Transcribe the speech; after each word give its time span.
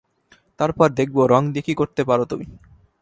তারপর 0.59 0.87
দেখবো 0.99 1.21
রঙ 1.27 1.43
দিয়ে 1.53 1.65
কী 1.67 1.73
করতে 1.73 2.01
পারো 2.09 2.23
তুমি। 2.25 2.45